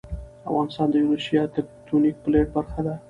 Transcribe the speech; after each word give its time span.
افغانستان 0.49 0.87
د 0.89 0.93
یوریشیا 1.03 1.43
تکتونیک 1.55 2.15
پلیټ 2.23 2.47
برخه 2.55 2.81
ده 2.87 2.93